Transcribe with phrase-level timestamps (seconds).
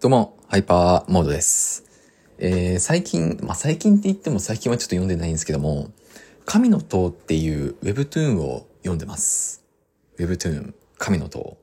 [0.00, 1.84] どうも、ハイパーモードです。
[2.38, 5.90] えー、最近、まあ、最近って言っても最近はちょっと読んでないんですけども、
[6.46, 9.62] 神の塔っていう Webtoon を読んでます。
[10.16, 11.58] Webtoon、神の塔。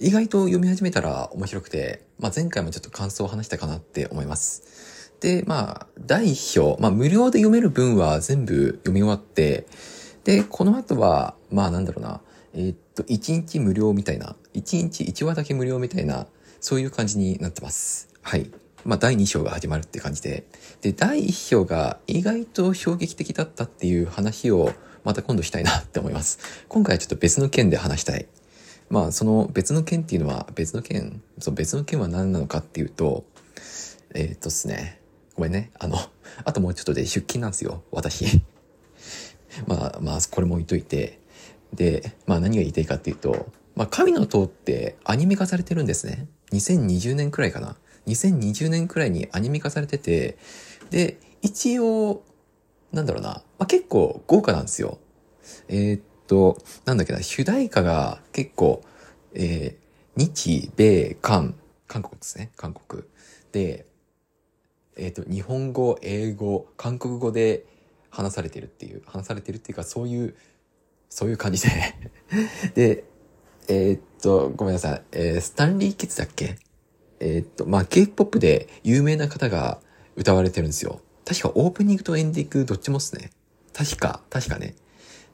[0.00, 5.12] 意外と読み始めたら面白くて、まあ、前回もちょっと感想を話したかなって思います。
[5.20, 9.68] で、まあ、第一章、まあ、無料で読める分は全部読み終わって、
[10.24, 12.22] で、この後は、まあ、なんだろうな、
[12.54, 16.26] えーっと、1日無料みたいな、1日1話だけ無料みたいな、
[16.60, 18.08] そういう感じになってます。
[18.22, 18.50] はい。
[18.84, 20.46] まあ、第2章が始まるって感じで。
[20.80, 24.72] で、第1章が意外と衝撃的だったっていう話を
[25.04, 26.38] また今度したいなって思います。
[26.68, 28.26] 今回はちょっと別の件で話したい。
[28.88, 33.24] まあ、その別の件っていうのは、別の件、その別の件は何なのかっていうと、
[34.14, 35.00] えーっとですね、
[35.36, 35.70] ごめんね。
[35.78, 35.96] あの、
[36.44, 38.42] あともうちょっとで出勤なんですよ、私。
[39.66, 41.20] まあ、まあ、これも置いといて。
[41.72, 43.46] で、まあ何が言いたいかっていうと、
[43.76, 46.26] まあ神の塔ってアニメ化されてるんですね。
[46.52, 47.76] 2020年くらいかな。
[48.06, 50.38] 2020年くらいにアニメ化されてて、
[50.90, 52.22] で、一応、
[52.92, 54.98] なんだろうな、まあ結構豪華なんですよ。
[55.68, 58.82] えーっと、なんだっけな、主題歌が結構、
[59.34, 61.54] えー、日、米、韓、
[61.86, 63.04] 韓国ですね、韓国。
[63.52, 63.86] で、
[64.96, 67.64] えーっと、日本語、英語、韓国語で
[68.10, 70.34] 話されてるっていう、話されてるっていうか、そういう、
[71.08, 71.70] そういう感じで。
[72.74, 73.04] で、
[73.68, 75.02] えーっと、ごめんなさい。
[75.12, 76.56] えースタンリー・キッズだっけ？
[77.20, 79.80] えーっと、まあ、K-POP で有名な方が
[80.16, 81.00] 歌われてるんですよ。
[81.24, 83.30] 確かオープニングとエンディングどっちもっすね。
[83.72, 84.74] 確か、確かね。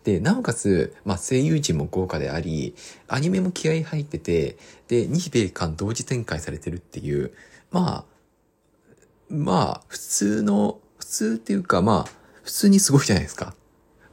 [0.05, 2.75] で、なおかつ、まあ、声優陣も豪華であり、
[3.09, 4.57] アニメも気合入ってて、
[4.89, 7.33] で、日米韓同時展開されてるっていう、
[7.71, 8.05] まあ、
[9.29, 12.11] まあ、普通の、普通っていうか、まあ、
[12.43, 13.55] 普通にすごいじゃないですか。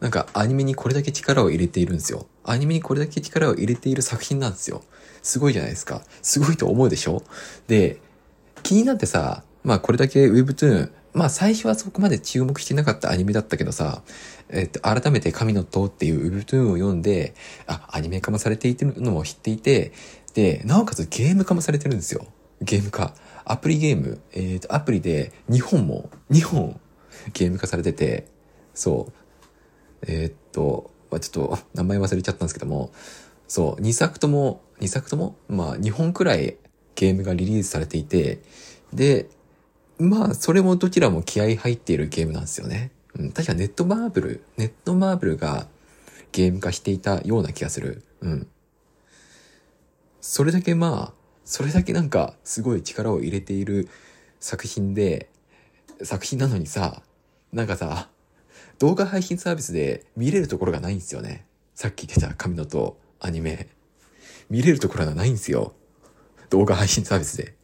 [0.03, 2.27] なんかアニメにこれだけ力を入れているんですよ。
[2.43, 4.83] アニメにこれだけ力を入れている作品なんですよ。
[5.21, 6.03] すごいじゃないですか。
[6.21, 7.23] すごいと思うでしょ？
[7.67, 8.01] で、
[8.63, 14.03] 気になってさ、まあこれだけ Webtoon、まあ最初はそこまで注目してなかったアニメだったけどさ、
[14.49, 17.33] えっと、改めて神の塔っていう Webtoon を読んで、
[17.65, 19.93] あ、アニメ化もされているのも知っていて、
[20.33, 22.27] で、なおかつゲーム化もされてるんですよ。
[22.61, 23.15] ゲーム化。
[23.45, 24.19] アプリゲーム。
[24.33, 26.77] えっ、と、アプリで2本も、2本
[27.31, 28.27] ゲーム化されてて、
[28.73, 29.22] そう。
[30.07, 32.91] えーっと、まあ、ちょっと 名前忘れちゃったんですけども、
[33.47, 36.57] そう、2作とも、2作とも、まあ2本くらい
[36.95, 38.41] ゲームがリリースされていて、
[38.93, 39.29] で、
[39.99, 42.91] まあそれもどちらも気合入っているゲームなんですよね。
[43.15, 45.67] うん、確かネットマーブル、ネットマーブルが
[46.31, 48.03] ゲーム化していたような気がする。
[48.21, 48.47] うん。
[50.19, 53.87] それだけまあ、それだけなんかすごい力を入れている
[54.39, 55.29] 作品で、
[56.01, 57.03] 作品なのにさ、
[57.51, 58.09] なんかさ、
[58.83, 61.45] 動画配信サービスで見れるところがないんですよね。
[61.73, 63.69] さっき言ってた神のとアニメ。
[64.49, 65.71] 見れるところがないんですよ。
[66.49, 67.55] 動画配信サービスで。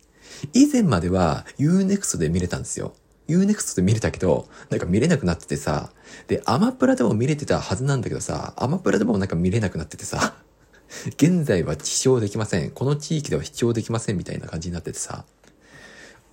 [0.54, 2.94] 以前までは Unext で見れたんですよ。
[3.28, 5.92] Unext で見れたけど、なんか見れなくなっててさ、
[6.30, 10.36] で、アマプラでも見れてたはずなんだけどさ、アマプラでもなんか見れなくなっててさ、
[11.18, 12.72] 現在は視聴できません。
[12.72, 15.26] この地域では視聴できませんみたいな感じになっててさ、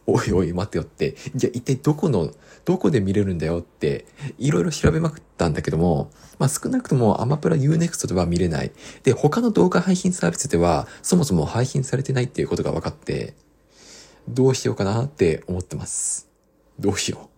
[0.06, 2.32] おいおい待ってよって、じゃあ一体どこの、
[2.64, 4.06] どこで見れるんだよって、
[4.38, 8.72] いろいろ調べまくったんだけども、まあ少なくともアマプラ Unext では見れない。
[9.02, 13.34] で、他の動画配信サービスではそもそも配信されてないっていうことが分かって、
[14.28, 16.28] どうしようかなって思ってます。
[16.78, 17.28] どうしよ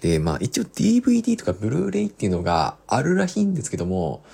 [0.00, 0.02] う。
[0.02, 4.24] で、まあ一応 DVD とかブルーレイっていうのがあるらしいんですけども、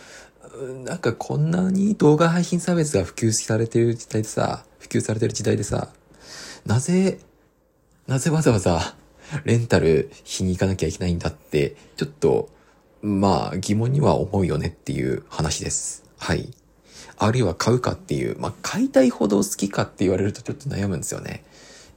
[0.85, 5.93] なんかこんなに動画配信サービスが普及されてる時代でさ、普及されてる時代でさ、
[6.67, 7.19] なぜ、
[8.07, 8.95] なぜわざわざ
[9.45, 12.49] レンタルしに行かなきゃいけないんだって、ちょっと、
[13.03, 16.05] まあ疑問には思うよねっていう話です。
[16.19, 16.55] はい。
[17.19, 21.45] あるいは買うかっていう、まあ買いたいほど好きかって言われるとちょっと悩むんですよね。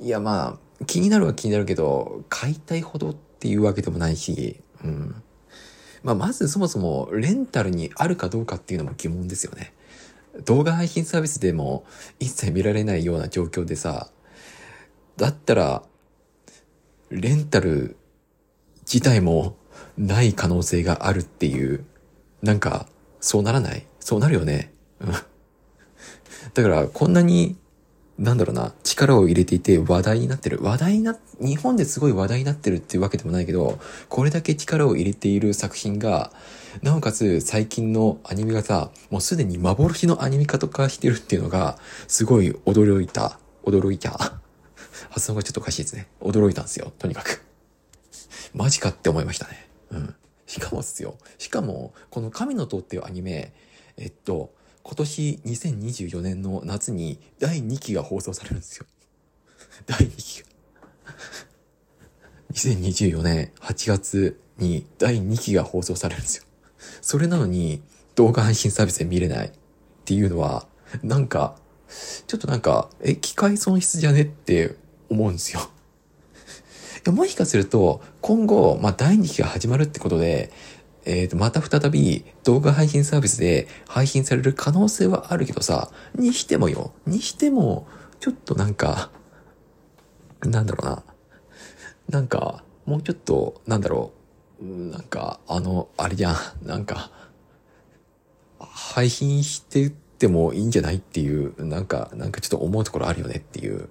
[0.01, 5.23] いやまあ、気になるは気になるけど、買いたいほどっていうわけでもないし、うん。
[6.03, 9.73] まあまずそもそもレンタルにあるかどうかっていうのも疑問ですよね。
[10.45, 11.85] 動画配信サービスでも
[12.19, 14.09] 一切見られないような状況でさ、
[15.17, 15.83] だったら、
[17.09, 17.95] レンタル
[18.81, 19.55] 自体も
[19.97, 21.85] ない可能性があるっていう、
[22.41, 22.87] なんか、
[23.19, 23.85] そうならない？
[23.99, 24.71] そうなるよね。
[25.01, 25.11] うん。
[25.11, 27.57] だから、こんなに、
[28.19, 30.59] なんだろうな、力を入れていて話題になってる。
[30.61, 33.79] 話題な、日本ですごい話題になってるっていうわけでもないけど、
[34.09, 36.31] これだけ力を入れている作品が、
[36.81, 43.39] なおかつ最近のアニメがさ、もうすでに幻のアニメ化とかしてるっていうのが、すごい驚いた。
[43.63, 44.39] 驚いた。
[45.17, 46.07] 発音がちょっとおかしいですね。
[46.21, 46.93] 驚いたんですよ。
[46.97, 47.43] とにかく。
[48.53, 49.67] マジかって思いましたね。
[49.91, 50.15] うん。
[50.45, 51.17] しかもっすよ。
[51.37, 53.53] しかも、この神の塔っていうアニメ、
[53.97, 54.53] えっと、
[54.83, 58.85] 今年2024年の夏に第2期が放送されるんですよ。
[59.85, 60.47] 第2期が。
[62.53, 66.43] 2024年8月に第2期が放送されるんですよ。
[67.01, 67.81] それなのに
[68.15, 69.51] 動画配信サービスで見れないっ
[70.05, 70.67] ていうのは、
[71.03, 71.57] なんか、
[72.27, 74.75] ちょっとなんか、え、機械損失じゃねって
[75.09, 75.69] 思うんですよ。
[77.11, 80.51] もしかすると、今後、まあ、第2期が始まるってことで、
[81.05, 87.87] えっ、ー、と、また再び動画配信サービスで配信される可能性はあるけどさ、にしてもよ、にしても、
[88.19, 89.09] ちょっとなんか、
[90.41, 91.03] なんだろうな。
[92.09, 94.11] なんか、もうちょっと、なんだろ
[94.61, 94.65] う。
[94.65, 96.37] なんか、あの、あれじゃん。
[96.67, 97.11] なんか、
[98.59, 103.87] 配信してってもいいんじゃないっていう、なんか、なんかちょっと思うところあるよねっていう。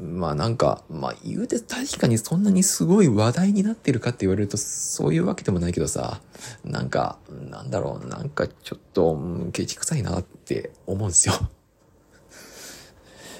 [0.00, 6.20] まあなんか、まあ言うて確かにそんなにすごい話題になってるかって言われるとそういうわけでもないけどさ、
[6.64, 9.18] なんか、なんだろう、なんかちょっと、
[9.52, 11.34] ケチくさいなって思うんですよ。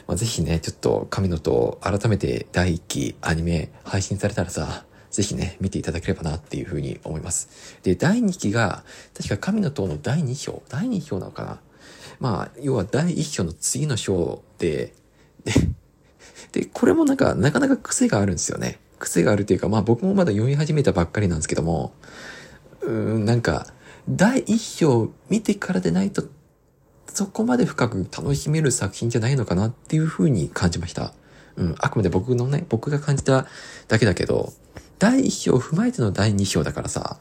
[0.06, 7.48] まあぜひね、ちょっと神野と改めて第一期アニメ配信されたらさ、ぜひね、見ていただければなっていうふうに思います。
[7.82, 8.84] で、第2期が、
[9.16, 11.60] 確か神の塔の第2章、第2章なのかな
[12.20, 14.94] まあ、要は第1章の次の章で、
[15.44, 15.52] で、
[16.60, 18.78] で、これもなんか、なかなか癖があるんですよね。
[18.98, 21.92] 癖があるというか、まあ僕もまだ読み始めたばっかりなんですけども、
[22.82, 23.66] うーん、なんか、
[24.08, 26.24] 第一章見てからでないと、
[27.08, 31.12] そこまで深く楽しめる作品じゃないのかなっていうふうに感じました。
[31.56, 33.46] うん、あくまで僕のね、僕が感じた
[33.88, 34.52] だけだけど、
[34.98, 37.18] 第一章を踏まえての第二章だからさ、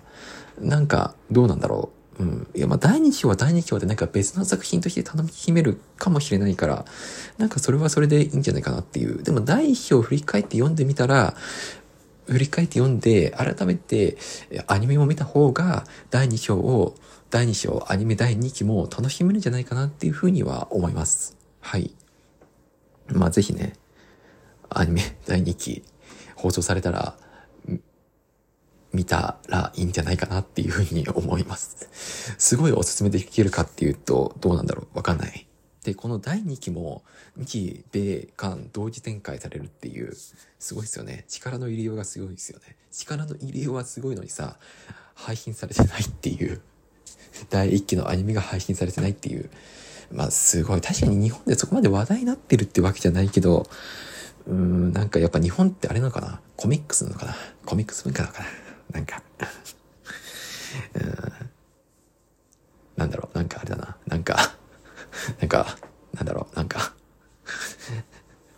[0.59, 2.02] なんか、どうなんだろう。
[2.19, 2.47] うん。
[2.53, 6.85] いや、まあ、第2章は第2章でなんか別の作品として楽しめるかもしれないから、
[7.37, 9.23] なんかそれはそれでいいんじゃないかなっていう。
[9.23, 11.35] でも第1章を振り返って読んでみたら、
[12.27, 14.17] 振り返って読んで、改めて
[14.67, 16.95] アニメも見た方が、第2章を、
[17.29, 21.35] 第2章、アニメ第2期も楽しめるんじゃないかなっていうふうには思います。
[21.61, 21.95] はい。
[23.07, 23.73] まあ、ぜひね、
[24.69, 25.83] アニメ第2期
[26.35, 27.15] 放送されたら、
[28.93, 31.87] 見たらいいんじゃないかなっていうふうに思います。
[32.37, 35.47] すごいおすすめできるかっていうと、どうなんだろうわかんない。
[35.83, 37.03] で、この第2期も、
[37.35, 40.13] 日米韓同時展開されるっていう、
[40.59, 41.25] すごいですよね。
[41.27, 42.75] 力の入れようがすごいですよね。
[42.91, 44.57] 力の入れようはすごいのにさ、
[45.15, 46.61] 配信されてないっていう。
[47.49, 49.49] 第1期のアニメが配信されてないっていう。
[50.11, 50.81] まあ、すごい。
[50.81, 53.67] 確かに日本でそこまで話題になってるってわけじゃないけど、
[54.45, 57.35] うーん、なんかやっぱ日本ってあれなのかなコミックスなのかな
[57.65, 58.62] コミックス文化なのかな
[58.93, 59.21] なんか、
[62.95, 64.55] なんだろう、なんかあれだな、なんか、
[65.39, 65.77] なんか、
[66.13, 66.93] なんだろう、なんか。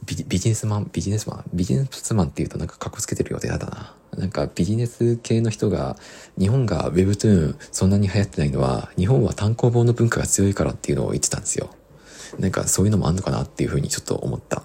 [0.05, 3.95] ビ、ビジネスマン、ビジネスマン、ビジネスマンって言うとなんか格好つけてるようでやだな。
[4.17, 5.97] なんかビジネス系の人が、
[6.37, 11.69] 日本が Webtoon そんなに流行ってないのは、日本は単行本の文化が強いからっていうのを言ってたんですよ。
[12.39, 14.63] なんかそういうのもあんのかなっていうふうにちょっと思った。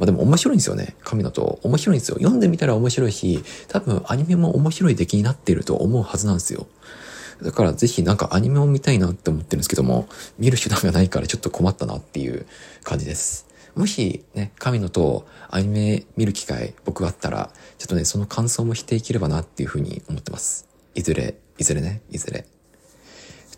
[0.00, 0.96] まあでも面白いんですよね。
[1.04, 1.60] 神野と。
[1.62, 2.16] 面白いんですよ。
[2.16, 6.66] 読んでみたら面白いし、多分アニメも面白い出来になっていると思うはずなんですよ。
[7.42, 10.08] だからぜひなんかアニメを見たいなって思ってるんですけども、
[10.38, 12.46] 見る手段がないからちょっと困ったなっていう
[12.82, 13.46] 感じです。
[13.74, 20.66] もしね、神野とアニメ見る機会僕があったら、ちょっとね、その感想もしていければなっていうふうに思ってます。
[20.94, 22.46] いずれ、いずれね、いずれ。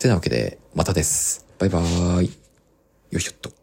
[0.03, 1.45] てなわけで、またです。
[1.57, 2.25] バイバーイ。
[3.11, 3.62] よいしょっと。